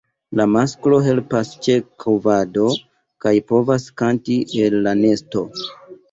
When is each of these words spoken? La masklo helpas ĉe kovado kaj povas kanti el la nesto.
La 0.39 0.45
masklo 0.51 0.97
helpas 1.07 1.49
ĉe 1.65 1.73
kovado 2.03 2.69
kaj 3.25 3.33
povas 3.51 3.85
kanti 4.03 4.39
el 4.63 4.79
la 4.89 4.95
nesto. 5.03 5.45